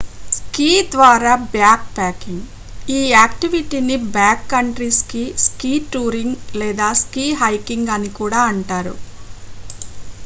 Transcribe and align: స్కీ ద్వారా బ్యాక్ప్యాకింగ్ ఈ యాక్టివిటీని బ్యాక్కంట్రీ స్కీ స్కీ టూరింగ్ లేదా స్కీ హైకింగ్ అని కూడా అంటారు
స్కీ 0.31 0.69
ద్వారా 0.93 1.33
బ్యాక్ప్యాకింగ్ 1.51 2.47
ఈ 2.87 3.01
యాక్టివిటీని 3.09 3.97
బ్యాక్కంట్రీ 4.15 4.89
స్కీ 4.99 5.23
స్కీ 5.45 5.73
టూరింగ్ 5.91 6.35
లేదా 6.55 6.89
స్కీ 7.03 7.27
హైకింగ్ 7.41 7.93
అని 7.97 8.11
కూడా 8.19 8.41
అంటారు 8.51 8.95